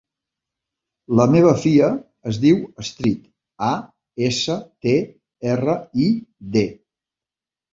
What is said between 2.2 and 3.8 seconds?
es diu Astrid: a,